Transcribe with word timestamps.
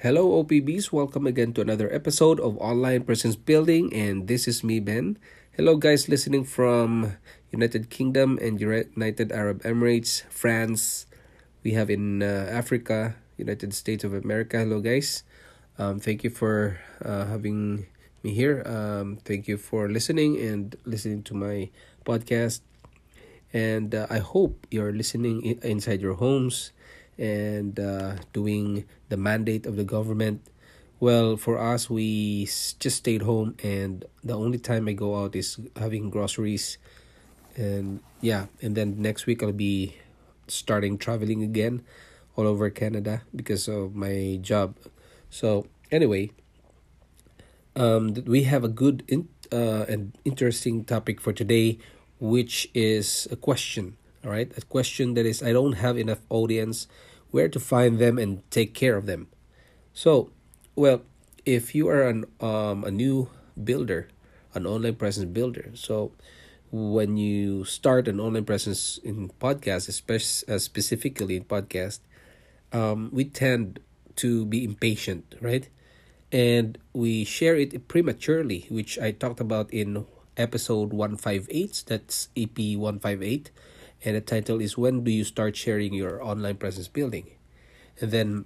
Hello, 0.00 0.40
OPBs. 0.42 0.92
Welcome 0.96 1.26
again 1.26 1.52
to 1.52 1.60
another 1.60 1.92
episode 1.92 2.40
of 2.40 2.56
Online 2.56 3.04
Presence 3.04 3.36
Building, 3.36 3.92
and 3.92 4.28
this 4.32 4.48
is 4.48 4.64
me, 4.64 4.80
Ben. 4.80 5.20
Hello, 5.52 5.76
guys, 5.76 6.08
listening 6.08 6.48
from 6.48 7.20
United 7.52 7.90
Kingdom 7.92 8.38
and 8.40 8.56
United 8.58 9.30
Arab 9.30 9.60
Emirates, 9.60 10.24
France. 10.32 11.04
We 11.62 11.76
have 11.76 11.90
in 11.90 12.22
uh, 12.22 12.48
Africa, 12.48 13.16
United 13.36 13.74
States 13.74 14.00
of 14.02 14.14
America. 14.14 14.64
Hello, 14.64 14.80
guys. 14.80 15.22
Um, 15.76 16.00
thank 16.00 16.24
you 16.24 16.30
for 16.30 16.80
uh, 17.04 17.26
having 17.26 17.84
me 18.24 18.32
here. 18.32 18.64
Um, 18.64 19.20
thank 19.20 19.48
you 19.48 19.58
for 19.58 19.92
listening 19.92 20.40
and 20.40 20.80
listening 20.88 21.28
to 21.28 21.36
my 21.36 21.68
podcast. 22.08 22.64
And 23.52 23.94
uh, 23.94 24.06
I 24.08 24.24
hope 24.24 24.66
you're 24.70 24.96
listening 24.96 25.60
inside 25.60 26.00
your 26.00 26.14
homes 26.14 26.72
and 27.20 27.78
uh, 27.78 28.16
doing 28.32 28.88
the 29.10 29.16
mandate 29.16 29.66
of 29.66 29.76
the 29.76 29.84
government. 29.84 30.40
Well, 30.98 31.36
for 31.36 31.60
us, 31.60 31.88
we 31.88 32.44
just 32.44 32.96
stayed 32.96 33.22
home, 33.22 33.56
and 33.62 34.04
the 34.24 34.34
only 34.34 34.58
time 34.58 34.88
I 34.88 34.92
go 34.92 35.22
out 35.22 35.36
is 35.36 35.60
having 35.76 36.10
groceries. 36.10 36.78
And 37.56 38.00
yeah, 38.20 38.46
and 38.60 38.74
then 38.74 39.00
next 39.00 39.26
week 39.26 39.42
I'll 39.42 39.52
be 39.52 39.96
starting 40.48 40.98
traveling 40.98 41.42
again 41.42 41.82
all 42.36 42.46
over 42.46 42.70
Canada 42.70 43.22
because 43.36 43.68
of 43.68 43.94
my 43.94 44.38
job. 44.40 44.76
So, 45.28 45.66
anyway, 45.90 46.30
um, 47.76 48.14
we 48.26 48.44
have 48.44 48.64
a 48.64 48.68
good 48.68 49.04
in, 49.08 49.28
uh, 49.52 49.84
and 49.88 50.16
interesting 50.24 50.84
topic 50.84 51.20
for 51.20 51.32
today, 51.32 51.78
which 52.18 52.68
is 52.74 53.28
a 53.30 53.36
question. 53.36 53.96
All 54.24 54.30
right, 54.30 54.52
a 54.56 54.60
question 54.62 55.14
that 55.14 55.24
is 55.24 55.42
I 55.42 55.52
don't 55.52 55.80
have 55.80 55.96
enough 55.96 56.20
audience 56.28 56.86
where 57.30 57.48
to 57.48 57.60
find 57.60 57.98
them 57.98 58.18
and 58.18 58.48
take 58.50 58.74
care 58.74 58.96
of 58.96 59.06
them. 59.06 59.28
So, 59.92 60.30
well, 60.74 61.02
if 61.44 61.74
you 61.74 61.88
are 61.88 62.06
an 62.06 62.24
um, 62.40 62.84
a 62.84 62.90
new 62.90 63.28
builder, 63.62 64.08
an 64.54 64.66
online 64.66 64.96
presence 64.96 65.26
builder, 65.26 65.70
so 65.74 66.12
when 66.70 67.16
you 67.16 67.64
start 67.64 68.06
an 68.06 68.20
online 68.20 68.44
presence 68.44 68.98
in 69.02 69.30
podcast, 69.40 69.88
especially 69.88 70.54
uh, 70.54 70.58
specifically 70.58 71.36
in 71.36 71.44
podcast, 71.44 72.00
um, 72.72 73.10
we 73.12 73.24
tend 73.24 73.80
to 74.16 74.44
be 74.46 74.64
impatient, 74.64 75.34
right? 75.40 75.68
And 76.30 76.78
we 76.92 77.24
share 77.24 77.56
it 77.56 77.88
prematurely, 77.88 78.66
which 78.70 78.98
I 78.98 79.10
talked 79.10 79.40
about 79.40 79.72
in 79.74 80.06
episode 80.36 80.92
158. 80.92 81.84
That's 81.86 82.28
EP 82.36 82.56
158 82.76 83.50
and 84.04 84.16
the 84.16 84.20
title 84.20 84.60
is 84.60 84.78
when 84.78 85.04
do 85.04 85.10
you 85.10 85.24
start 85.24 85.56
sharing 85.56 85.92
your 85.94 86.22
online 86.22 86.56
presence 86.56 86.88
building? 86.88 87.30
And 88.00 88.10
then 88.10 88.44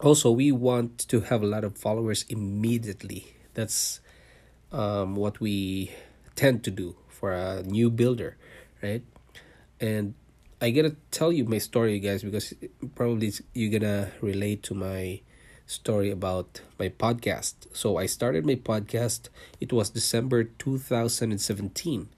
also 0.00 0.30
we 0.30 0.52
want 0.52 0.98
to 1.08 1.20
have 1.22 1.42
a 1.42 1.46
lot 1.46 1.64
of 1.64 1.76
followers 1.76 2.24
immediately. 2.28 3.34
That's 3.54 4.00
um, 4.72 5.16
what 5.16 5.40
we 5.40 5.92
tend 6.34 6.64
to 6.64 6.70
do 6.70 6.96
for 7.08 7.32
a 7.32 7.62
new 7.62 7.90
builder 7.90 8.36
right? 8.82 9.02
And 9.80 10.14
i 10.60 10.70
gotta 10.70 10.94
tell 11.10 11.32
you 11.32 11.44
my 11.44 11.58
story 11.58 11.98
guys 12.00 12.22
because 12.22 12.52
probably 12.94 13.32
you're 13.54 13.78
gonna 13.78 14.10
relate 14.20 14.62
to 14.62 14.74
my 14.74 15.20
story 15.66 16.10
about 16.10 16.60
my 16.78 16.88
podcast. 16.88 17.54
So 17.72 17.96
i 17.96 18.06
started 18.06 18.44
my 18.44 18.56
podcast 18.56 19.28
it 19.60 19.72
was 19.72 19.90
december 19.90 20.44
2017 20.44 22.08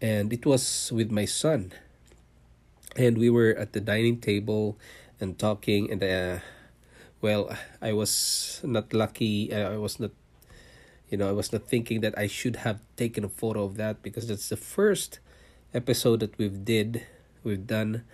and 0.00 0.32
it 0.32 0.46
was 0.46 0.90
with 0.92 1.10
my 1.10 1.24
son 1.24 1.72
and 2.98 3.16
we 3.16 3.30
were 3.30 3.54
at 3.54 3.72
the 3.72 3.80
dining 3.80 4.18
table 4.18 4.76
and 5.20 5.38
talking 5.38 5.90
and 5.90 6.02
uh, 6.02 6.38
well 7.22 7.48
i 7.80 7.92
was 7.92 8.60
not 8.64 8.92
lucky 8.92 9.52
uh, 9.54 9.72
i 9.72 9.78
was 9.78 9.98
not 9.98 10.10
you 11.08 11.16
know 11.16 11.28
i 11.28 11.32
was 11.32 11.52
not 11.52 11.62
thinking 11.66 12.02
that 12.02 12.12
i 12.18 12.26
should 12.26 12.66
have 12.66 12.82
taken 12.96 13.24
a 13.24 13.28
photo 13.30 13.62
of 13.62 13.78
that 13.78 14.02
because 14.02 14.26
that's 14.28 14.50
the 14.50 14.56
first 14.58 15.20
episode 15.72 16.20
that 16.20 16.36
we've 16.38 16.64
did 16.64 17.06
we've 17.44 17.66
done 17.66 18.04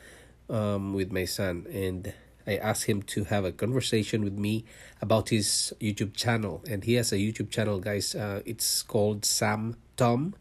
um, 0.49 0.95
with 0.95 1.13
my 1.13 1.25
son. 1.25 1.67
And 1.73 2.13
i 2.47 2.57
asked 2.57 2.85
him 2.85 3.03
to 3.03 3.25
have 3.25 3.45
a 3.45 3.53
conversation 3.53 4.23
with 4.23 4.35
me 4.35 4.65
about 5.01 5.31
his 5.31 5.73
youtube 5.81 6.15
channel. 6.15 6.63
And 6.69 6.85
he 6.85 6.95
has 6.95 7.13
a 7.13 7.17
youtube 7.17 7.51
channel 7.51 7.81
guys. 7.81 8.15
Uh, 8.15 8.43
it's 8.45 8.83
called 8.83 9.25
sam 9.25 9.77
tom 9.97 10.35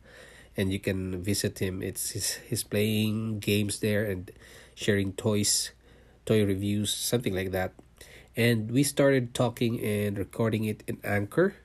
and 0.58 0.72
you 0.72 0.80
can 0.80 1.22
visit 1.24 1.60
him. 1.60 1.82
It's 1.82 2.12
he's, 2.12 2.36
he's 2.48 2.64
playing 2.64 3.40
games 3.40 3.80
there 3.80 4.06
and 4.06 4.32
sharing 4.76 5.14
toys, 5.14 5.72
toy 6.26 6.46
reviews, 6.46 6.94
something 6.94 7.34
like 7.34 7.52
that. 7.52 7.74
And 8.36 8.72
we 8.72 8.84
started 8.84 9.34
talking 9.34 9.80
and 9.80 10.18
recording 10.18 10.66
it 10.66 10.84
in 10.88 10.98
Anchor, 11.04 11.56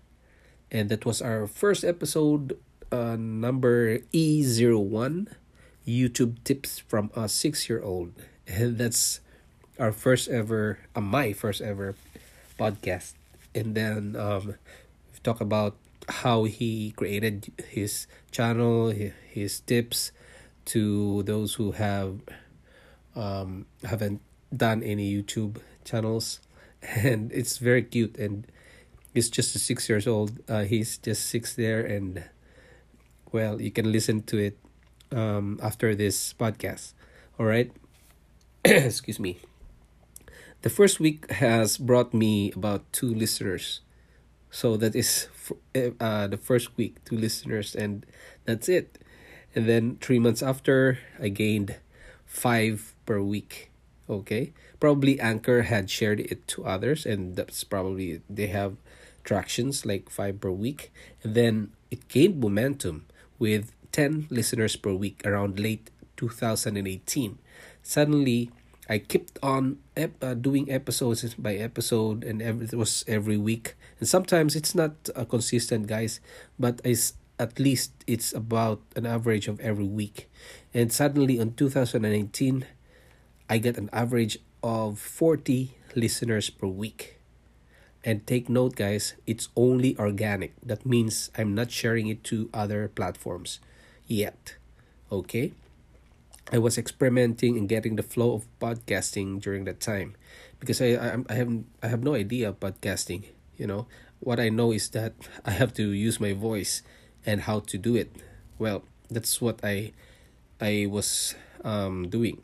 and 0.71 0.89
that 0.91 1.07
was 1.07 1.23
our 1.23 1.47
first 1.47 1.83
episode, 1.85 2.59
uh, 2.93 3.17
number 3.17 4.01
E 4.13 4.45
01 4.45 5.29
YouTube 5.87 6.45
tips 6.45 6.79
from 6.79 7.11
a 7.17 7.29
six 7.29 7.69
year 7.69 7.83
old, 7.83 8.13
and 8.47 8.77
that's 8.77 9.21
our 9.79 9.93
first 9.93 10.29
ever, 10.29 10.79
uh, 10.95 11.01
my 11.01 11.33
first 11.33 11.63
ever 11.63 11.95
podcast. 12.59 13.15
And 13.55 13.75
then 13.75 14.17
um, 14.17 14.61
we 15.13 15.19
talk 15.23 15.41
about 15.41 15.77
how 16.09 16.45
he 16.45 16.93
created 16.93 17.53
his 17.69 18.07
channel, 18.31 18.91
his 18.91 19.61
tips 19.61 20.13
to 20.67 21.23
those 21.25 21.55
who 21.55 21.73
have 21.73 22.21
um, 23.15 23.67
haven't 23.85 24.21
done 24.55 24.83
any 24.83 25.11
YouTube 25.13 25.59
channels, 25.85 26.41
and 26.83 27.33
it's 27.33 27.59
very 27.59 27.83
cute. 27.83 28.17
And 28.19 28.47
he's 29.15 29.29
just 29.31 29.59
six 29.59 29.89
years 29.89 30.07
old. 30.07 30.41
Uh, 30.49 30.65
he's 30.65 30.99
just 30.99 31.27
six 31.27 31.55
there, 31.55 31.85
and 31.85 32.25
well, 33.33 33.61
you 33.61 33.71
can 33.71 33.93
listen 33.93 34.23
to 34.25 34.39
it 34.39 34.59
um, 35.13 35.59
after 35.63 35.95
this 35.95 36.33
podcast. 36.35 36.93
All 37.39 37.47
right, 37.47 37.71
excuse 38.65 39.21
me. 39.21 39.39
The 40.63 40.71
first 40.71 40.99
week 40.99 41.31
has 41.31 41.79
brought 41.79 42.13
me 42.13 42.51
about 42.53 42.83
two 42.93 43.15
listeners 43.15 43.81
so 44.51 44.77
that 44.77 44.95
is 44.97 45.29
eh, 45.75 45.91
uh, 46.01 46.27
the 46.27 46.37
first 46.37 46.77
week 46.77 47.05
to 47.07 47.17
listeners, 47.17 47.75
and 47.75 48.07
that's 48.45 48.69
it. 48.69 48.99
And 49.55 49.69
then 49.69 49.99
three 50.01 50.19
months 50.19 50.43
after, 50.43 50.99
I 51.21 51.29
gained 51.29 51.77
five 52.27 52.95
per 53.07 53.21
week. 53.21 53.71
Okay, 54.09 54.53
probably 54.81 55.21
Anchor 55.21 55.63
had 55.63 55.91
shared 55.91 56.21
it 56.21 56.47
to 56.49 56.65
others, 56.65 57.05
and 57.05 57.37
that's 57.37 57.65
probably 57.65 58.21
they 58.29 58.47
have 58.49 58.77
tractions 59.25 59.85
like 59.85 60.09
five 60.09 60.41
per 60.41 60.51
week. 60.51 60.93
And 61.23 61.35
then 61.35 61.73
it 61.91 62.09
gained 62.09 62.41
momentum 62.41 63.07
with 63.39 63.73
10 63.93 64.27
listeners 64.31 64.77
per 64.77 64.93
week 64.95 65.23
around 65.25 65.59
late 65.61 65.91
2018. 66.17 67.39
Suddenly, 67.83 68.51
I 68.89 68.99
kept 68.99 69.39
on 69.43 69.79
ep- 69.97 70.23
uh, 70.25 70.35
doing 70.35 70.71
episodes 70.73 71.23
by 71.35 71.55
episode, 71.57 72.25
and 72.25 72.41
every, 72.41 72.67
it 72.67 72.75
was 72.75 73.05
every 73.07 73.37
week. 73.37 73.75
And 73.99 74.09
sometimes 74.09 74.55
it's 74.55 74.75
not 74.75 75.11
uh, 75.15 75.25
consistent, 75.25 75.87
guys, 75.87 76.21
but 76.59 76.81
it's 76.85 77.15
at 77.39 77.59
least 77.59 77.93
it's 78.07 78.33
about 78.33 78.83
an 78.97 79.07
average 79.07 79.49
of 79.49 79.61
every 79.61 79.87
week. 79.87 80.29
And 80.75 80.93
suddenly, 80.93 81.41
on 81.41 81.55
2019, 81.55 82.67
I 83.49 83.59
get 83.59 83.79
an 83.79 83.91
average 83.93 84.39
of 84.63 84.99
40 84.99 85.75
listeners 85.95 86.51
per 86.51 86.67
week. 86.67 87.19
And 88.05 88.27
take 88.27 88.49
note, 88.49 88.77
guys, 88.77 89.15
it's 89.27 89.49
only 89.57 89.97
organic. 89.99 90.55
That 90.63 90.87
means 90.87 91.31
I'm 91.37 91.55
not 91.55 91.71
sharing 91.71 92.07
it 92.09 92.23
to 92.25 92.49
other 92.55 92.89
platforms 92.89 93.61
yet. 94.07 94.55
Okay? 95.11 95.53
I 96.51 96.59
was 96.59 96.79
experimenting 96.79 97.59
and 97.59 97.69
getting 97.69 97.97
the 97.97 98.03
flow 98.03 98.33
of 98.33 98.47
podcasting 98.61 99.41
during 99.41 99.65
that 99.65 99.81
time 99.81 100.17
because 100.61 100.81
I, 100.81 100.97
I 100.97 101.19
I 101.29 101.35
have 101.35 101.53
I 101.83 101.89
have 101.89 102.03
no 102.03 102.15
idea 102.15 102.49
of 102.49 102.61
podcasting. 102.61 103.25
You 103.59 103.67
know 103.67 103.87
what 104.21 104.41
I 104.41 104.49
know 104.49 104.73
is 104.73 104.89
that 104.91 105.15
I 105.45 105.51
have 105.51 105.75
to 105.75 105.91
use 105.93 106.19
my 106.19 106.33
voice 106.33 106.83
and 107.27 107.43
how 107.43 107.61
to 107.61 107.77
do 107.77 107.95
it. 107.97 108.17
Well, 108.59 108.85
that's 109.11 109.41
what 109.41 109.61
I 109.63 109.93
I 110.61 110.87
was 110.89 111.35
um, 111.63 112.09
doing. 112.09 112.43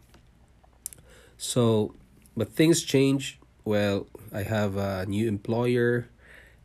So, 1.39 1.95
but 2.37 2.53
things 2.53 2.83
change 2.83 3.39
well, 3.65 4.07
I 4.31 4.43
have 4.43 4.77
a 4.77 5.07
new 5.07 5.27
employer 5.27 6.09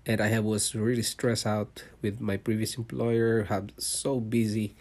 and 0.06 0.19
I 0.19 0.28
have 0.28 0.44
was 0.44 0.75
really 0.75 1.04
stressed 1.04 1.48
out 1.48 1.84
with 2.02 2.19
my 2.19 2.36
previous 2.36 2.75
employer, 2.75 3.44
have 3.44 3.69
so 3.78 4.19
busy 4.19 4.75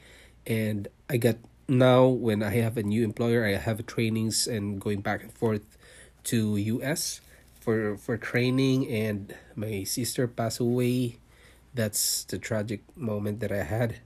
and 0.47 0.89
I 1.09 1.17
got 1.17 1.37
now 1.69 2.07
when 2.07 2.43
I 2.43 2.51
have 2.57 2.77
a 2.77 2.83
new 2.83 3.05
employer, 3.05 3.45
I 3.45 3.55
have 3.57 3.87
trainings 3.87 4.49
and 4.49 4.81
going 4.81 5.01
back 5.01 5.23
and 5.23 5.33
forth 5.33 5.79
to 6.25 6.57
US 6.57 7.21
for 7.69 7.99
for 8.01 8.17
training 8.17 8.89
and 8.89 9.37
my 9.53 9.85
sister 9.85 10.25
passed 10.25 10.57
away. 10.57 11.21
That's 11.77 12.25
the 12.25 12.41
tragic 12.41 12.81
moment 12.97 13.45
that 13.45 13.53
I 13.53 13.61
had 13.61 14.01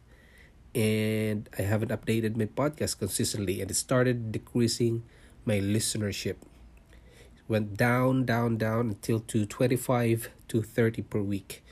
and 0.75 1.49
I 1.57 1.63
haven't 1.63 1.95
updated 1.95 2.35
my 2.35 2.51
podcast 2.51 2.99
consistently 2.99 3.63
and 3.63 3.71
it 3.71 3.79
started 3.79 4.33
decreasing 4.35 5.07
my 5.47 5.63
listenership. 5.63 6.43
It 7.39 7.47
went 7.47 7.77
down, 7.79 8.27
down, 8.27 8.59
down 8.59 8.99
until 8.99 9.21
to 9.31 9.47
25 9.47 10.29
to 10.49 10.63
30 10.63 11.03
per 11.03 11.23
week. 11.23 11.63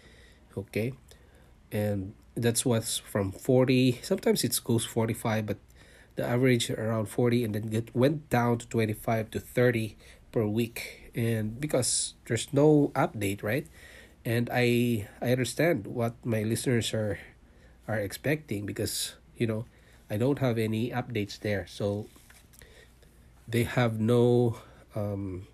Okay. 0.57 0.95
And 1.73 2.15
that's 2.37 2.65
what's 2.65 2.99
from 2.99 3.33
40. 3.33 3.99
Sometimes 4.03 4.45
it 4.45 4.55
goes 4.63 4.85
45, 4.85 5.45
but 5.45 5.59
the 6.15 6.23
average 6.23 6.71
around 6.71 7.07
40 7.07 7.43
and 7.43 7.55
then 7.57 7.75
it 7.75 7.91
went 7.97 8.31
down 8.31 8.59
to 8.59 8.69
25 8.69 9.33
to 9.33 9.41
30 9.41 9.97
per 10.31 10.47
week. 10.47 11.00
And 11.15 11.61
because 11.61 12.15
there's 12.27 12.53
no 12.53 12.93
update, 12.95 13.43
right? 13.43 13.67
And 14.25 14.49
I 14.53 15.09
I 15.21 15.33
understand 15.33 15.87
what 15.87 16.15
my 16.25 16.43
listeners 16.43 16.93
are 16.95 17.19
are 17.89 17.99
expecting 17.99 18.67
because 18.67 19.17
you 19.37 19.47
know 19.47 19.67
I 20.11 20.17
don't 20.17 20.39
have 20.39 20.59
any 20.59 20.91
updates 20.91 21.39
there. 21.41 21.67
So 21.69 22.07
they 23.49 23.65
have 23.65 24.01
no 24.01 24.57
um 24.95 25.47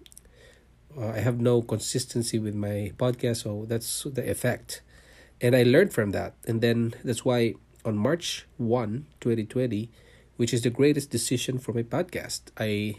uh, 0.97 1.09
I 1.09 1.19
have 1.21 1.41
no 1.41 1.63
consistency 1.63 2.39
with 2.39 2.55
my 2.55 2.93
podcast 2.97 3.43
so 3.43 3.65
that's 3.69 4.05
the 4.05 4.29
effect. 4.29 4.83
And 5.41 5.55
I 5.55 5.63
learned 5.65 5.93
from 5.93 6.13
that. 6.13 6.35
And 6.47 6.61
then 6.61 6.95
that's 7.05 7.25
why 7.25 7.55
on 7.85 7.97
March 7.97 8.47
1 8.59 9.07
2020 9.21 9.91
which 10.37 10.53
is 10.53 10.63
the 10.63 10.71
greatest 10.71 11.11
decision 11.11 11.59
for 11.59 11.73
my 11.73 11.83
podcast 11.83 12.43
I 12.59 12.97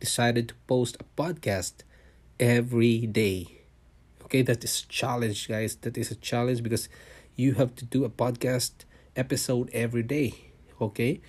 decided 0.00 0.48
to 0.48 0.54
post 0.66 0.96
a 1.00 1.04
podcast 1.20 1.74
every 2.40 3.06
day. 3.06 3.58
Okay 4.24 4.42
that 4.42 4.64
is 4.64 4.82
challenge 4.82 5.48
guys. 5.48 5.76
That 5.82 5.96
is 5.98 6.10
a 6.10 6.16
challenge 6.16 6.62
because 6.62 6.88
you 7.36 7.54
have 7.54 7.74
to 7.76 7.84
do 7.84 8.04
a 8.04 8.10
podcast 8.10 8.72
episode 9.16 9.70
every 9.72 10.02
day 10.02 10.34
okay? 10.80 11.20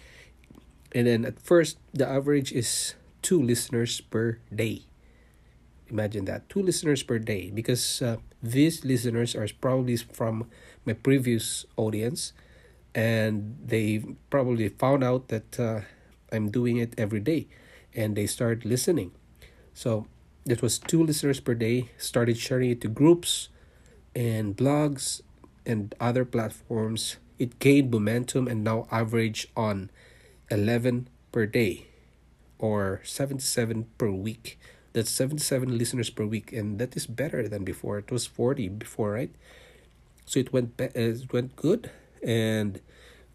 And 0.93 1.07
then 1.07 1.25
at 1.25 1.39
first 1.39 1.77
the 1.93 2.07
average 2.07 2.51
is 2.51 2.95
two 3.21 3.41
listeners 3.41 4.01
per 4.01 4.39
day. 4.53 4.83
Imagine 5.89 6.25
that 6.25 6.49
two 6.49 6.61
listeners 6.61 7.03
per 7.03 7.19
day 7.19 7.51
because 7.53 8.01
uh, 8.01 8.17
these 8.41 8.83
listeners 8.83 9.35
are 9.35 9.47
probably 9.61 9.97
from 9.97 10.49
my 10.83 10.93
previous 10.93 11.65
audience 11.77 12.33
and 12.95 13.57
they 13.63 14.03
probably 14.29 14.69
found 14.69 15.03
out 15.03 15.27
that 15.29 15.59
uh, 15.59 15.81
i'm 16.31 16.49
doing 16.49 16.77
it 16.77 16.93
every 16.97 17.19
day 17.19 17.47
and 17.95 18.15
they 18.15 18.27
start 18.27 18.65
listening. 18.65 19.11
So 19.73 20.07
that 20.45 20.61
was 20.61 20.77
two 20.79 21.03
listeners 21.03 21.39
per 21.39 21.53
day 21.55 21.89
started 21.97 22.37
sharing 22.37 22.69
it 22.71 22.81
to 22.81 22.87
groups 22.87 23.49
and 24.15 24.57
blogs 24.57 25.21
and 25.65 25.95
other 25.99 26.25
platforms, 26.25 27.17
it 27.39 27.59
gained 27.59 27.91
momentum 27.91 28.47
and 28.47 28.63
now 28.63 28.87
average 28.91 29.47
on 29.57 29.89
11 30.51 31.09
per 31.31 31.45
day 31.45 31.87
or 32.59 33.01
77 33.03 33.87
per 33.97 34.11
week. 34.11 34.59
That's 34.93 35.11
77 35.11 35.77
listeners 35.77 36.09
per 36.09 36.25
week 36.25 36.53
and 36.53 36.79
that 36.79 36.95
is 36.95 37.07
better 37.07 37.47
than 37.47 37.63
before. 37.63 37.99
It 37.99 38.11
was 38.11 38.25
40 38.27 38.69
before, 38.69 39.11
right? 39.13 39.31
So 40.25 40.39
it 40.39 40.53
went 40.53 40.77
be- 40.77 40.85
uh, 40.95 41.13
it 41.21 41.31
went 41.33 41.55
good 41.55 41.91
and 42.23 42.79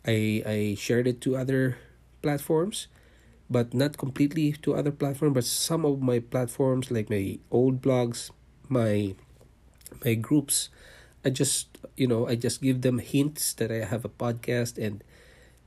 I 0.07 0.43
I 0.47 0.59
shared 0.79 1.07
it 1.07 1.21
to 1.23 1.37
other 1.37 1.79
platforms 2.23 2.89
but 3.51 3.75
not 3.75 3.99
completely 3.99 4.53
to 4.63 4.75
other 4.75 4.93
platforms 4.93 5.35
but 5.35 5.45
some 5.45 5.85
of 5.85 6.01
my 6.01 6.19
platforms 6.21 6.91
like 6.91 7.11
my 7.11 7.39
old 7.51 7.83
blogs, 7.83 8.31
my 8.69 9.15
my 10.05 10.15
groups 10.15 10.71
I 11.25 11.31
just 11.31 11.79
you 11.97 12.07
know 12.07 12.27
I 12.27 12.35
just 12.37 12.63
give 12.63 12.83
them 12.83 12.99
hints 12.99 13.53
that 13.55 13.71
I 13.71 13.85
have 13.85 14.05
a 14.05 14.09
podcast 14.13 14.79
and 14.79 15.05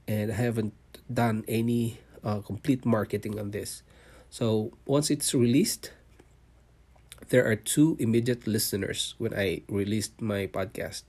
and 0.07 0.31
I 0.31 0.35
haven't 0.35 0.73
done 1.11 1.45
any 1.47 1.99
uh, 2.23 2.39
complete 2.39 2.85
marketing 2.85 3.39
on 3.39 3.51
this. 3.51 3.83
So 4.29 4.73
once 4.85 5.11
it's 5.11 5.33
released, 5.33 5.91
there 7.29 7.45
are 7.45 7.55
two 7.55 7.95
immediate 7.99 8.47
listeners 8.47 9.15
when 9.17 9.33
I 9.33 9.61
released 9.67 10.21
my 10.21 10.47
podcast. 10.47 11.03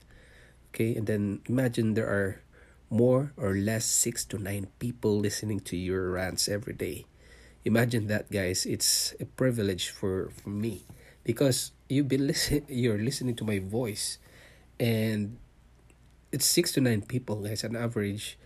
Okay, 0.73 0.95
and 0.95 1.07
then 1.07 1.41
imagine 1.47 1.93
there 1.93 2.07
are 2.07 2.41
more 2.89 3.33
or 3.37 3.55
less 3.55 3.85
six 3.85 4.25
to 4.25 4.37
nine 4.37 4.67
people 4.79 5.17
listening 5.19 5.59
to 5.61 5.77
your 5.77 6.11
rants 6.11 6.47
every 6.47 6.73
day. 6.73 7.05
Imagine 7.65 8.07
that, 8.07 8.31
guys. 8.31 8.65
It's 8.65 9.15
a 9.19 9.25
privilege 9.25 9.89
for, 9.89 10.29
for 10.29 10.49
me 10.49 10.85
because 11.23 11.71
you've 11.89 12.07
been 12.07 12.27
listen 12.27 12.63
you're 12.69 13.01
listening 13.01 13.35
to 13.35 13.43
my 13.43 13.59
voice 13.59 14.17
and 14.79 15.37
it's 16.31 16.45
six 16.45 16.71
to 16.71 16.79
nine 16.81 17.01
people 17.01 17.41
guys 17.41 17.63
on 17.63 17.75
average 17.75 18.37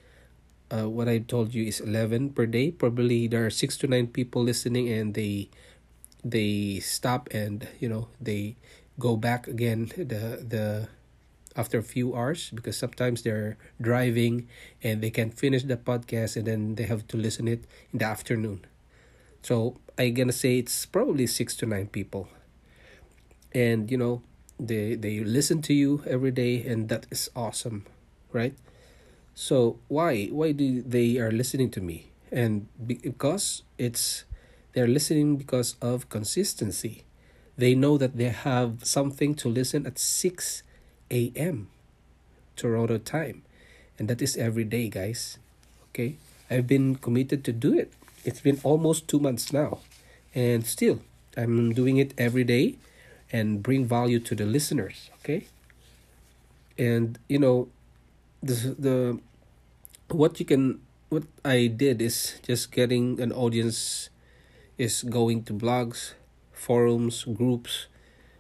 uh, 0.72 0.88
what 0.90 1.08
i 1.08 1.20
told 1.20 1.54
you 1.54 1.66
is 1.66 1.80
11 1.80 2.32
per 2.32 2.46
day 2.46 2.72
probably 2.72 3.28
there 3.28 3.46
are 3.46 3.50
six 3.52 3.78
to 3.78 3.88
nine 3.88 4.08
people 4.08 4.42
listening 4.44 4.90
and 4.90 5.14
they 5.14 5.50
they 6.24 6.80
stop 6.80 7.30
and 7.32 7.68
you 7.80 7.88
know 7.88 8.08
they 8.20 8.56
go 9.00 9.16
back 9.16 9.48
again 9.48 9.92
the 9.96 10.44
the 10.44 10.88
after 11.56 11.78
a 11.78 11.84
few 11.84 12.16
hours 12.16 12.50
because 12.52 12.78
sometimes 12.78 13.24
they're 13.24 13.58
driving 13.82 14.48
and 14.84 15.02
they 15.02 15.10
can 15.10 15.32
finish 15.32 15.64
the 15.64 15.78
podcast 15.78 16.36
and 16.36 16.46
then 16.46 16.76
they 16.76 16.84
have 16.84 17.08
to 17.08 17.18
listen 17.18 17.48
it 17.48 17.66
in 17.92 18.00
the 18.00 18.06
afternoon. 18.06 18.66
So 19.42 19.78
i'm 19.98 20.14
gonna 20.14 20.32
say 20.32 20.60
it's 20.60 20.86
probably 20.86 21.28
six 21.28 21.56
to 21.58 21.66
nine 21.66 21.88
people. 21.88 22.28
And 23.54 23.90
you 23.90 23.98
know 23.98 24.22
they 24.60 24.96
they 24.96 25.20
listen 25.22 25.62
to 25.64 25.74
you 25.74 26.04
every 26.06 26.32
day 26.32 26.64
and 26.64 26.90
that 26.90 27.08
is 27.10 27.30
awesome 27.36 27.86
right? 28.32 28.54
So 29.34 29.80
why 29.88 30.28
why 30.28 30.52
do 30.52 30.82
they 30.82 31.18
are 31.18 31.32
listening 31.32 31.72
to 31.72 31.82
me? 31.82 32.12
And 32.32 32.68
because 32.86 33.64
it's 33.78 34.26
they're 34.74 34.88
listening 34.88 35.38
because 35.38 35.76
of 35.82 36.10
consistency. 36.10 37.04
They 37.58 37.76
know 37.76 37.98
that 37.98 38.16
they 38.16 38.30
have 38.30 38.86
something 38.86 39.36
to 39.36 39.50
listen 39.50 39.86
at 39.86 40.00
6 40.00 40.64
a.m 41.12 41.68
toronto 42.56 42.98
time. 42.98 43.44
And 43.98 44.08
that 44.10 44.22
is 44.22 44.36
every 44.36 44.66
day 44.66 44.90
guys. 44.90 45.40
Okay? 45.92 46.16
I've 46.50 46.68
been 46.68 46.96
committed 46.96 47.44
to 47.46 47.54
do 47.54 47.74
it. 47.74 47.94
It's 48.26 48.42
been 48.42 48.60
almost 48.64 49.08
two 49.08 49.20
months 49.20 49.54
now. 49.54 49.80
And 50.36 50.66
still 50.66 51.00
i'm 51.38 51.74
doing 51.74 51.98
it 51.98 52.14
every 52.18 52.44
day 52.44 52.76
and 53.32 53.62
bring 53.62 53.86
value 53.86 54.20
to 54.20 54.36
the 54.36 54.46
listeners 54.46 55.10
okay? 55.22 55.46
And 56.78 57.20
you 57.28 57.40
know 57.40 57.68
the 58.42 58.76
the 58.80 59.20
what 60.10 60.40
you 60.40 60.46
can 60.46 60.80
what 61.10 61.24
i 61.44 61.68
did 61.68 62.02
is 62.02 62.40
just 62.42 62.72
getting 62.72 63.20
an 63.20 63.32
audience 63.32 64.10
is 64.78 65.04
going 65.04 65.44
to 65.44 65.54
blogs 65.54 66.14
forums 66.54 67.28
groups 67.28 67.88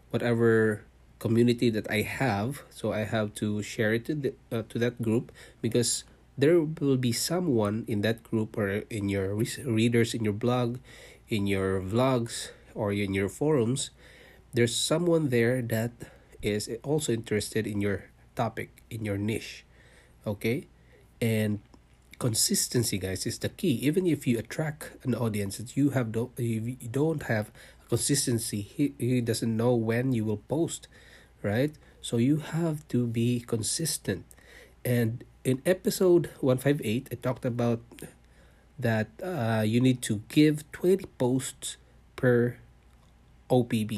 whatever 0.10 0.82
community 1.20 1.70
that 1.70 1.90
i 1.92 2.02
have 2.02 2.64
so 2.70 2.92
i 2.92 3.04
have 3.04 3.34
to 3.36 3.62
share 3.62 3.94
it 3.94 4.06
to, 4.06 4.16
the, 4.16 4.34
uh, 4.52 4.64
to 4.70 4.80
that 4.80 5.02
group 5.02 5.32
because 5.62 6.04
there 6.38 6.62
will 6.62 6.98
be 6.98 7.12
someone 7.12 7.84
in 7.88 8.02
that 8.02 8.24
group 8.24 8.58
or 8.58 8.88
in 8.90 9.10
your 9.10 9.36
readers 9.66 10.14
in 10.14 10.24
your 10.24 10.34
blog 10.34 10.80
in 11.28 11.46
your 11.46 11.82
vlogs 11.82 12.50
or 12.74 12.92
in 12.94 13.14
your 13.14 13.30
forums 13.30 13.92
there's 14.54 14.76
someone 14.76 15.30
there 15.30 15.62
that 15.62 15.92
is 16.42 16.70
also 16.84 17.12
interested 17.12 17.68
in 17.68 17.82
your 17.82 18.06
topic 18.36 18.82
in 18.90 19.04
your 19.04 19.18
niche 19.18 19.66
okay? 20.26 20.68
And 21.22 21.60
consistency 22.20 22.98
guys 22.98 23.26
is 23.26 23.40
the 23.40 23.50
key. 23.50 23.74
Even 23.82 24.06
if 24.08 24.28
you 24.28 24.38
attract 24.40 24.92
an 25.04 25.16
audience 25.16 25.58
that 25.58 25.76
you 25.76 25.92
have 25.92 26.12
don't 26.12 26.32
you 26.38 26.78
don't 26.92 27.24
have 27.24 27.52
consistency 27.90 28.62
he, 28.62 28.94
he 28.98 29.22
doesn't 29.22 29.56
know 29.56 29.74
when 29.74 30.14
you 30.14 30.24
will 30.24 30.42
post 30.48 30.88
right 31.42 31.74
so 32.02 32.18
you 32.18 32.38
have 32.38 32.88
to 32.88 33.08
be 33.08 33.40
consistent 33.42 34.26
and 34.86 35.24
in 35.44 35.62
episode 35.66 36.30
158 36.40 37.10
i 37.12 37.16
talked 37.16 37.46
about 37.46 37.82
that 38.78 39.08
uh, 39.24 39.62
you 39.66 39.82
need 39.82 40.02
to 40.02 40.22
give 40.30 40.64
20 40.72 41.06
posts 41.18 41.78
per 42.16 42.56
opb 43.50 43.92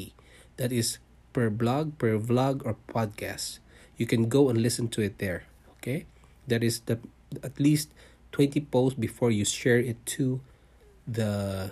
that 0.57 0.71
is 0.71 0.99
per 1.33 1.49
blog, 1.49 1.97
per 1.97 2.19
vlog, 2.19 2.61
or 2.65 2.75
podcast. 2.87 3.59
You 3.97 4.05
can 4.05 4.27
go 4.29 4.49
and 4.49 4.61
listen 4.61 4.87
to 4.93 5.01
it 5.01 5.17
there. 5.17 5.43
Okay, 5.79 6.05
that 6.47 6.63
is 6.63 6.81
the 6.85 6.99
at 7.43 7.59
least 7.59 7.89
twenty 8.31 8.59
posts 8.59 8.99
before 8.99 9.31
you 9.31 9.45
share 9.45 9.79
it 9.79 9.97
to 10.17 10.41
the 11.07 11.71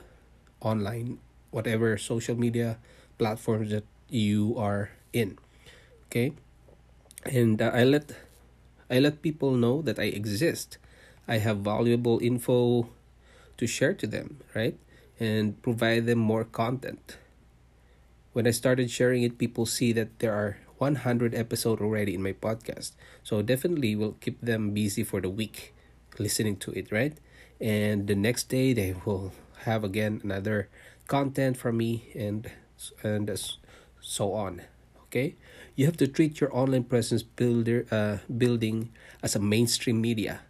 online 0.62 1.20
whatever 1.52 1.98
social 1.98 2.36
media 2.36 2.78
platforms 3.18 3.72
that 3.72 3.86
you 4.10 4.56
are 4.58 4.92
in 5.14 5.38
okay? 6.08 6.34
And 7.26 7.62
uh, 7.62 7.72
i 7.74 7.84
let 7.84 8.16
i 8.90 9.00
let 9.00 9.22
people 9.22 9.52
know 9.54 9.82
that 9.82 10.00
i 10.00 10.10
exist. 10.10 10.78
I 11.28 11.38
have 11.38 11.60
valuable 11.62 12.20
info 12.22 12.90
to 13.58 13.68
share 13.68 13.94
to 13.94 14.08
them 14.08 14.40
right? 14.56 14.78
And 15.20 15.62
provide 15.62 16.06
them 16.06 16.20
more 16.20 16.44
content. 16.46 17.18
When 18.34 18.48
i 18.48 18.52
started 18.52 18.90
sharing 18.90 19.24
it 19.24 19.38
people 19.38 19.66
see 19.66 19.92
that 19.94 20.20
there 20.20 20.34
are 20.34 20.58
100 20.78 21.36
episode 21.36 21.82
already 21.82 22.16
in 22.16 22.24
my 22.24 22.34
podcast. 22.34 22.94
So 23.24 23.42
definitely 23.42 23.96
will 23.96 24.16
keep 24.22 24.40
them 24.42 24.72
busy 24.72 25.04
for 25.04 25.20
the 25.22 25.30
week 25.30 25.74
listening 26.18 26.58
to 26.58 26.72
it 26.72 26.92
right? 26.92 27.18
And 27.60 28.08
the 28.08 28.16
next 28.16 28.50
day 28.50 28.74
they 28.74 28.96
will 29.06 29.34
have 29.68 29.84
again 29.84 30.22
another 30.24 30.70
content 31.10 31.58
from 31.58 31.78
me 31.78 32.14
and 32.16 32.52
and 33.04 33.28
so 34.02 34.34
on 34.34 34.62
okay? 35.10 35.36
You 35.76 35.86
have 35.88 35.98
to 35.98 36.08
treat 36.08 36.40
your 36.40 36.54
online 36.56 36.86
presence 36.86 37.24
builder 37.24 37.86
uh, 37.92 38.18
building 38.30 38.92
as 39.24 39.36
a 39.36 39.40
mainstream 39.42 40.02
media 40.02 40.42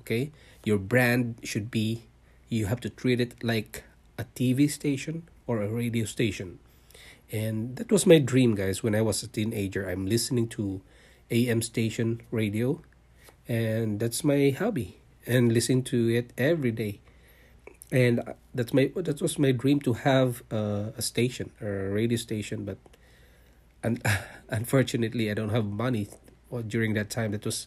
okay? 0.00 0.32
Your 0.64 0.78
brand 0.78 1.40
should 1.42 1.70
be 1.70 2.04
you 2.48 2.66
have 2.66 2.80
to 2.80 2.90
treat 2.90 3.20
it 3.20 3.42
like 3.42 3.84
a 4.18 4.24
tv 4.36 4.70
station 4.70 5.28
or 5.46 5.62
a 5.62 5.68
radio 5.68 6.04
station. 6.04 6.58
And 7.32 7.76
that 7.76 7.90
was 7.90 8.06
my 8.06 8.18
dream 8.18 8.54
guys. 8.54 8.82
When 8.82 8.94
i 8.94 9.00
was 9.02 9.22
a 9.22 9.28
teenager 9.28 9.88
i'm 9.88 10.06
listening 10.06 10.48
to 10.58 10.82
am 11.30 11.62
station 11.62 12.20
radio 12.30 12.80
and 13.48 14.00
that's 14.00 14.22
my 14.24 14.50
hobby 14.58 15.00
and 15.26 15.52
listen 15.52 15.82
to 15.82 16.08
it 16.08 16.32
every 16.38 16.70
day 16.70 17.00
and 17.94 18.22
that's 18.54 18.74
my 18.74 18.90
that 18.96 19.22
was 19.22 19.38
my 19.38 19.52
dream 19.52 19.78
to 19.80 19.92
have 19.92 20.42
uh, 20.50 20.90
a 20.98 21.02
station 21.02 21.50
or 21.62 21.88
a 21.88 21.90
radio 21.90 22.18
station 22.18 22.64
but 22.64 22.78
and 23.82 24.02
unfortunately 24.48 25.30
i 25.30 25.34
don't 25.34 25.50
have 25.50 25.66
money 25.66 26.08
during 26.62 26.94
that 26.94 27.10
time. 27.10 27.32
That 27.32 27.44
was 27.44 27.66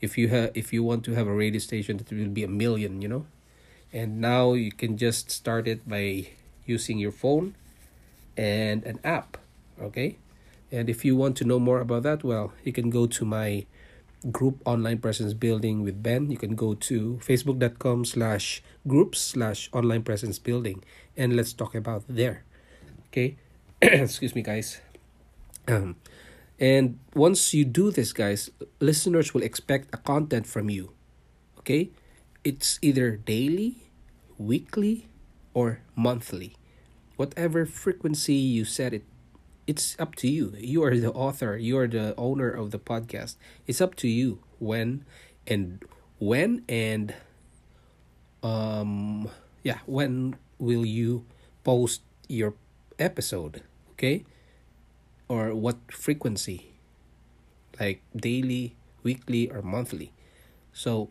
if 0.00 0.18
you 0.18 0.28
have 0.28 0.50
if 0.54 0.72
you 0.72 0.82
want 0.82 1.04
to 1.04 1.12
have 1.12 1.26
a 1.26 1.32
radio 1.32 1.58
station 1.60 1.96
that 1.98 2.10
will 2.10 2.28
be 2.28 2.42
a 2.44 2.48
million 2.48 3.00
you 3.02 3.08
know? 3.08 3.26
And 3.92 4.20
now 4.20 4.54
you 4.54 4.72
can 4.72 4.96
just 4.98 5.30
start 5.30 5.68
it 5.68 5.88
by 5.88 6.28
using 6.66 6.98
your 6.98 7.12
phone 7.12 7.54
and 8.36 8.82
an 8.84 8.98
app 9.04 9.38
okay? 9.80 10.16
And 10.72 10.90
if 10.90 11.04
you 11.04 11.14
want 11.14 11.36
to 11.36 11.44
know 11.44 11.58
more 11.58 11.80
about 11.80 12.02
that 12.02 12.24
well 12.24 12.52
you 12.64 12.72
can 12.72 12.90
go 12.90 13.06
to 13.06 13.24
my 13.24 13.66
group 14.30 14.62
online 14.64 14.98
presence 14.98 15.34
building 15.34 15.82
with 15.82 16.02
ben. 16.02 16.30
You 16.30 16.36
can 16.36 16.54
go 16.54 16.74
to 16.74 17.20
facebook.com 17.22 18.04
slash 18.04 18.62
groups 18.86 19.20
slash 19.20 19.68
online 19.72 20.02
presence 20.02 20.38
building. 20.38 20.82
And 21.16 21.36
let's 21.36 21.52
talk 21.52 21.74
about 21.74 22.04
there. 22.08 22.44
Okay? 23.08 23.36
Excuse 23.82 24.34
me 24.34 24.42
guys. 24.42 24.80
Um 25.68 25.96
and 26.58 26.98
once 27.14 27.52
you 27.52 27.64
do 27.64 27.90
this 27.90 28.12
guys 28.12 28.50
listeners 28.78 29.34
will 29.34 29.42
expect 29.42 29.94
a 29.94 29.98
content 29.98 30.46
from 30.46 30.70
you. 30.70 30.92
Okay? 31.58 31.90
It's 32.44 32.78
either 32.82 33.16
daily 33.16 33.88
weekly 34.38 35.08
or 35.54 35.80
monthly. 35.96 36.56
Whatever 37.16 37.64
frequency 37.64 38.34
you 38.34 38.64
set 38.64 38.92
it 38.92 39.04
it's 39.66 39.96
up 39.98 40.14
to 40.16 40.28
you. 40.28 40.54
You 40.58 40.82
are 40.84 40.96
the 40.96 41.12
author, 41.12 41.56
you 41.56 41.78
are 41.78 41.88
the 41.88 42.14
owner 42.16 42.50
of 42.50 42.70
the 42.70 42.78
podcast. 42.78 43.36
It's 43.66 43.80
up 43.80 43.94
to 43.96 44.08
you 44.08 44.40
when 44.58 45.04
and 45.46 45.82
when 46.18 46.64
and 46.68 47.14
um 48.42 49.28
yeah, 49.62 49.78
when 49.86 50.36
will 50.58 50.84
you 50.84 51.24
post 51.64 52.02
your 52.28 52.54
episode, 52.98 53.62
okay? 53.92 54.24
Or 55.28 55.54
what 55.54 55.78
frequency? 55.90 56.72
Like 57.80 58.02
daily, 58.14 58.76
weekly 59.02 59.50
or 59.50 59.62
monthly. 59.62 60.12
So 60.72 61.10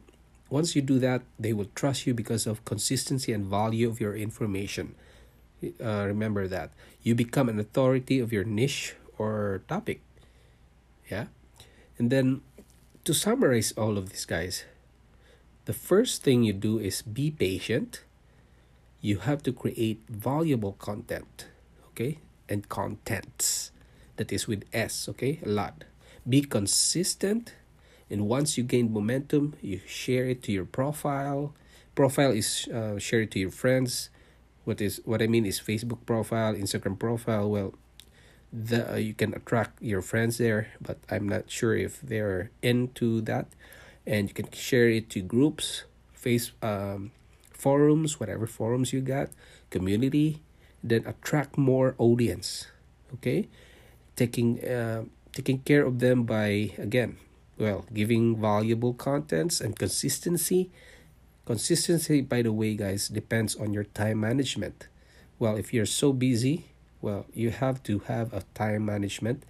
once 0.49 0.75
you 0.75 0.81
do 0.81 0.99
that, 0.99 1.23
they 1.39 1.53
will 1.53 1.69
trust 1.75 2.07
you 2.07 2.13
because 2.13 2.47
of 2.47 2.65
consistency 2.65 3.33
and 3.33 3.45
value 3.45 3.89
of 3.89 3.99
your 3.99 4.15
information. 4.15 4.95
Uh, 5.79 6.05
remember 6.07 6.47
that 6.47 6.71
you 7.01 7.15
become 7.15 7.47
an 7.47 7.59
authority 7.59 8.19
of 8.19 8.33
your 8.33 8.43
niche 8.43 8.95
or 9.17 9.61
topic. 9.67 10.01
Yeah, 11.09 11.27
and 11.97 12.09
then 12.09 12.41
to 13.03 13.13
summarize 13.13 13.71
all 13.77 13.97
of 13.97 14.09
these 14.09 14.25
guys, 14.25 14.65
the 15.65 15.73
first 15.73 16.23
thing 16.23 16.43
you 16.43 16.53
do 16.53 16.79
is 16.79 17.01
be 17.01 17.31
patient. 17.31 18.03
You 19.01 19.19
have 19.27 19.43
to 19.43 19.51
create 19.51 20.01
valuable 20.07 20.73
content, 20.73 21.47
okay, 21.91 22.19
and 22.47 22.67
contents. 22.69 23.71
That 24.15 24.31
is 24.31 24.47
with 24.47 24.63
S, 24.71 25.09
okay, 25.09 25.39
a 25.43 25.49
lot. 25.49 25.83
Be 26.27 26.41
consistent, 26.41 27.53
and 28.09 28.27
once 28.29 28.57
you 28.57 28.63
gain 28.63 28.93
momentum, 28.93 29.55
you 29.61 29.81
share 29.85 30.25
it 30.25 30.43
to 30.43 30.51
your 30.51 30.65
profile. 30.65 31.53
Profile 31.95 32.31
is 32.31 32.67
uh, 32.71 32.97
share 32.97 33.27
it 33.27 33.31
to 33.31 33.39
your 33.39 33.51
friends 33.51 34.09
what 34.63 34.81
is 34.81 35.01
what 35.05 35.21
I 35.21 35.27
mean 35.27 35.45
is 35.45 35.59
Facebook 35.59 36.05
profile, 36.05 36.53
Instagram 36.53 36.97
profile. 36.97 37.49
Well, 37.49 37.73
the 38.51 38.93
uh, 38.93 38.95
you 38.95 39.13
can 39.13 39.33
attract 39.33 39.81
your 39.81 40.01
friends 40.01 40.37
there, 40.37 40.71
but 40.79 40.97
I'm 41.09 41.27
not 41.27 41.49
sure 41.49 41.75
if 41.75 42.01
they're 42.01 42.51
into 42.61 43.21
that, 43.21 43.47
and 44.05 44.29
you 44.29 44.33
can 44.33 44.51
share 44.51 44.89
it 44.89 45.09
to 45.11 45.21
groups, 45.21 45.83
face 46.13 46.51
um, 46.61 47.11
forums, 47.51 48.19
whatever 48.19 48.47
forums 48.47 48.93
you 48.93 49.01
got, 49.01 49.29
community, 49.69 50.41
then 50.83 51.03
attract 51.05 51.57
more 51.57 51.95
audience. 51.97 52.67
Okay, 53.15 53.49
taking 54.15 54.63
uh, 54.63 55.03
taking 55.33 55.59
care 55.59 55.85
of 55.85 55.99
them 55.99 56.23
by 56.23 56.71
again, 56.77 57.17
well, 57.57 57.85
giving 57.93 58.39
valuable 58.39 58.93
contents 58.93 59.59
and 59.59 59.75
consistency 59.75 60.71
Consistency, 61.45 62.21
by 62.21 62.41
the 62.41 62.53
way, 62.53 62.75
guys, 62.75 63.09
depends 63.09 63.55
on 63.55 63.73
your 63.73 63.83
time 63.83 64.21
management. 64.21 64.87
Well, 65.39 65.57
if 65.57 65.73
you're 65.73 65.85
so 65.85 66.13
busy, 66.13 66.71
well, 67.01 67.25
you 67.33 67.51
have 67.51 67.83
to 67.83 67.99
have 68.07 68.31
a 68.31 68.43
time 68.53 68.85
management 68.85 69.43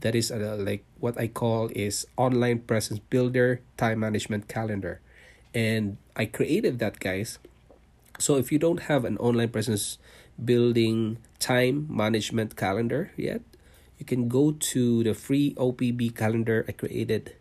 that 0.00 0.14
is 0.14 0.30
a, 0.30 0.38
like 0.54 0.84
what 1.00 1.18
I 1.18 1.26
call 1.26 1.68
is 1.74 2.06
online 2.16 2.60
presence 2.60 3.00
builder 3.00 3.60
time 3.76 3.98
management 3.98 4.46
calendar. 4.46 5.00
And 5.52 5.96
I 6.14 6.26
created 6.26 6.78
that, 6.78 7.00
guys. 7.00 7.38
So 8.18 8.36
if 8.36 8.52
you 8.52 8.58
don't 8.58 8.86
have 8.86 9.04
an 9.04 9.18
online 9.18 9.48
presence 9.48 9.98
building 10.42 11.18
time 11.40 11.86
management 11.90 12.56
calendar 12.56 13.10
yet, 13.16 13.42
you 13.98 14.06
can 14.06 14.28
go 14.28 14.52
to 14.52 15.02
the 15.02 15.14
free 15.14 15.54
OPB 15.58 16.14
calendar 16.14 16.64
I 16.68 16.72
created 16.72 17.34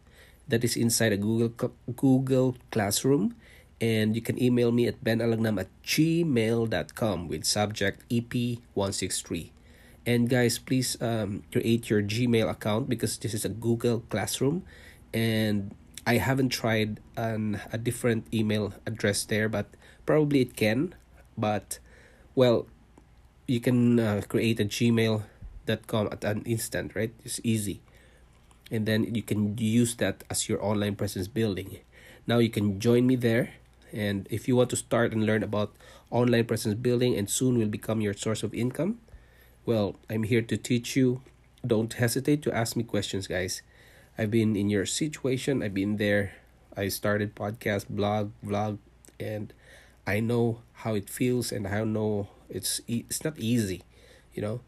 that 0.48 0.64
is 0.64 0.76
inside 0.76 1.14
a 1.14 1.18
Google 1.18 1.72
Google 1.96 2.58
Classroom 2.72 3.36
and 3.82 4.16
you 4.16 4.22
can 4.22 4.42
email 4.42 4.72
me 4.72 4.88
at 4.88 5.04
benalagnam 5.04 5.60
at 5.60 5.70
gmail.com 5.84 7.28
with 7.28 7.46
subject 7.46 8.04
EP163. 8.10 9.52
And 10.06 10.30
guys, 10.30 10.58
please 10.60 10.98
um, 11.02 11.44
create 11.52 11.90
your 11.90 12.02
Gmail 12.02 12.50
account 12.50 12.90
because 12.90 13.18
this 13.18 13.34
is 13.34 13.46
a 13.46 13.50
Google 13.50 14.02
Classroom 14.10 14.64
and 15.14 15.76
I 16.06 16.18
haven't 16.18 16.50
tried 16.50 17.00
an, 17.16 17.62
a 17.72 17.78
different 17.78 18.26
email 18.34 18.74
address 18.86 19.24
there, 19.24 19.48
but 19.48 19.68
probably 20.06 20.42
it 20.42 20.56
can. 20.56 20.96
But, 21.38 21.80
well, 22.34 22.66
you 23.48 23.60
can 23.60 24.00
uh, 24.00 24.22
create 24.28 24.60
a 24.60 24.66
gmail.com 24.66 26.10
at 26.12 26.24
an 26.24 26.42
instant, 26.44 26.96
right? 26.96 27.14
It's 27.24 27.40
easy. 27.44 27.82
And 28.72 28.86
then 28.86 29.14
you 29.14 29.22
can 29.22 29.58
use 29.58 29.96
that 29.96 30.24
as 30.30 30.50
your 30.50 30.64
online 30.64 30.96
presence 30.96 31.28
building. 31.28 31.80
Now 32.26 32.40
you 32.40 32.50
can 32.50 32.80
join 32.80 33.06
me 33.06 33.16
there 33.16 33.54
and 33.94 34.28
if 34.30 34.48
you 34.48 34.56
want 34.56 34.70
to 34.72 34.76
start 34.76 35.12
and 35.14 35.26
learn 35.26 35.44
about 35.44 35.74
online 36.12 36.46
presence 36.46 36.76
building 36.76 37.16
and 37.16 37.30
soon 37.30 37.58
will 37.58 37.68
become 37.68 38.02
your 38.02 38.14
source 38.14 38.44
of 38.44 38.54
income, 38.54 39.00
well, 39.66 39.96
I'm 40.10 40.24
here 40.24 40.42
to 40.42 40.58
teach 40.58 40.96
you. 40.96 41.22
Don't 41.66 41.94
hesitate 41.94 42.42
to 42.44 42.54
ask 42.56 42.76
me 42.76 42.84
questions, 42.84 43.28
guys. 43.28 43.62
I've 44.18 44.32
been 44.32 44.56
in 44.56 44.70
your 44.70 44.86
situation, 44.86 45.64
I've 45.64 45.74
been 45.74 45.98
there. 45.98 46.34
I 46.76 46.88
started 46.90 47.36
podcast, 47.36 47.88
blog, 47.90 48.32
vlog, 48.46 48.78
and 49.20 49.54
I 50.08 50.20
know 50.20 50.62
how 50.84 50.96
it 50.96 51.10
feels 51.10 51.52
and 51.52 51.68
I 51.68 51.84
know 51.84 52.30
it's 52.50 52.82
it's 52.88 53.24
not 53.24 53.38
easy, 53.38 53.84
you 54.34 54.42
know, 54.42 54.62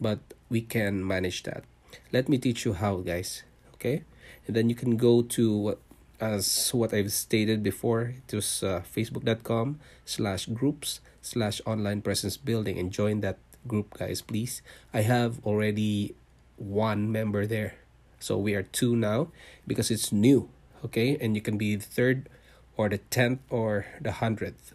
but 0.00 0.20
we 0.48 0.60
can 0.60 1.06
manage 1.06 1.42
that. 1.44 1.64
Let 2.12 2.28
me 2.28 2.38
teach 2.38 2.64
you 2.64 2.72
how, 2.74 2.96
guys. 3.04 3.42
Okay? 3.74 4.04
And 4.46 4.56
then 4.56 4.68
you 4.70 4.74
can 4.74 4.96
go 4.96 5.22
to 5.22 5.56
what 5.56 5.80
as 6.20 6.70
what 6.70 6.92
I've 6.92 7.12
stated 7.12 7.62
before, 7.62 8.14
it 8.16 8.34
was 8.34 8.62
uh, 8.62 8.82
facebook.com 8.94 9.80
slash 10.04 10.46
groups 10.46 11.00
slash 11.22 11.60
online 11.66 12.02
presence 12.02 12.36
building 12.36 12.78
and 12.78 12.90
join 12.90 13.20
that 13.20 13.38
group, 13.66 13.98
guys, 13.98 14.22
please. 14.22 14.62
I 14.94 15.02
have 15.02 15.44
already 15.44 16.14
one 16.56 17.10
member 17.10 17.46
there. 17.46 17.74
So 18.18 18.38
we 18.38 18.54
are 18.54 18.62
two 18.62 18.96
now 18.96 19.28
because 19.66 19.90
it's 19.90 20.12
new, 20.12 20.48
okay? 20.84 21.18
And 21.20 21.34
you 21.34 21.42
can 21.42 21.58
be 21.58 21.76
the 21.76 21.84
third 21.84 22.28
or 22.76 22.88
the 22.88 22.98
10th 23.10 23.38
or 23.50 23.86
the 24.00 24.10
100th, 24.10 24.72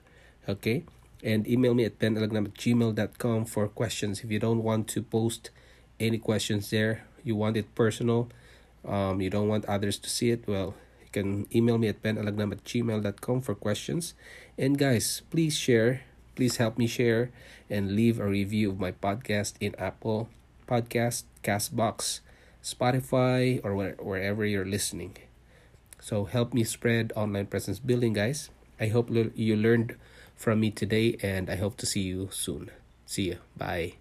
okay? 0.48 0.84
and 1.24 1.48
email 1.48 1.74
me 1.74 1.86
at 1.86 2.00
benalagnam 2.00 2.48
at 2.48 2.54
gmail.com 2.56 3.46
for 3.46 3.68
questions. 3.68 4.22
If 4.24 4.32
you 4.32 4.40
don't 4.40 4.64
want 4.64 4.88
to 4.90 5.02
post 5.02 5.50
any 6.00 6.18
questions 6.18 6.70
there, 6.70 7.06
you 7.24 7.36
want 7.36 7.58
it 7.58 7.74
personal, 7.76 8.30
um, 8.86 9.22
you 9.22 9.30
don't 9.30 9.48
want 9.48 9.66
others 9.66 9.98
to 10.00 10.10
see 10.10 10.32
it, 10.32 10.48
well, 10.48 10.74
can 11.12 11.48
email 11.54 11.78
me 11.78 11.88
at 11.88 12.02
benalagnam 12.02 12.52
at 12.52 12.64
gmail.com 12.64 13.42
for 13.42 13.56
questions. 13.56 14.14
And 14.58 14.78
guys, 14.78 15.22
please 15.30 15.56
share, 15.56 16.02
please 16.36 16.58
help 16.58 16.78
me 16.78 16.88
share 16.88 17.32
and 17.70 17.96
leave 17.96 18.20
a 18.20 18.28
review 18.28 18.72
of 18.72 18.80
my 18.80 18.92
podcast 18.92 19.54
in 19.60 19.76
Apple 19.76 20.30
Podcast, 20.68 21.24
Castbox, 21.44 22.22
Spotify, 22.64 23.60
or 23.64 23.76
where, 23.76 23.96
wherever 24.00 24.46
you're 24.46 24.66
listening. 24.66 25.18
So 26.00 26.26
help 26.26 26.54
me 26.54 26.64
spread 26.64 27.14
online 27.16 27.48
presence 27.48 27.80
building, 27.80 28.14
guys. 28.14 28.50
I 28.80 28.88
hope 28.88 29.10
you 29.12 29.56
learned 29.56 29.96
from 30.36 30.60
me 30.60 30.72
today, 30.72 31.18
and 31.22 31.50
I 31.50 31.56
hope 31.56 31.78
to 31.78 31.86
see 31.86 32.02
you 32.02 32.30
soon. 32.32 32.72
See 33.06 33.30
you. 33.30 33.38
Bye. 33.56 34.01